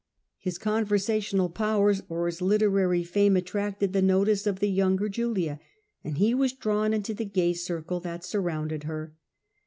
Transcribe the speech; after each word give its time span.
His 0.39 0.57
con 0.57 0.83
versational 0.87 1.53
powers 1.53 2.01
or 2.09 2.25
his 2.25 2.41
literary 2.41 3.03
fame 3.03 3.35
attracted 3.37 3.93
the 3.93 4.01
notice 4.01 4.47
of 4.47 4.59
the 4.59 4.67
younger 4.71 5.07
Julia, 5.09 5.59
and 6.03 6.17
he 6.17 6.33
was 6.33 6.53
drawn 6.53 6.91
into 6.91 7.13
the 7.13 7.23
gay 7.23 7.53
circle 7.53 7.99
that 7.99 8.25
surrounded 8.25 8.85
her. 8.85 9.13